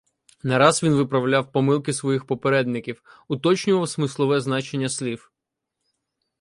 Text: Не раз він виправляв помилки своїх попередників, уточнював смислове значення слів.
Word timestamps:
Не 0.43 0.57
раз 0.57 0.83
він 0.83 0.93
виправляв 0.93 1.51
помилки 1.51 1.93
своїх 1.93 2.25
попередників, 2.25 3.03
уточнював 3.27 3.89
смислове 3.89 4.41
значення 4.41 4.89
слів. 4.89 5.31